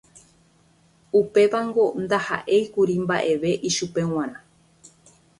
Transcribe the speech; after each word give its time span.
Upévango 1.19 1.85
ndaha'éikuri 2.03 2.95
mba'eve 3.03 3.51
ichupe 3.69 4.01
g̃uarã 4.09 4.39